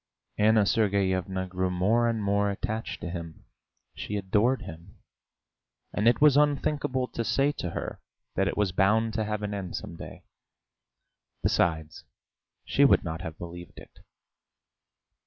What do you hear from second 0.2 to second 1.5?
Anna Sergeyevna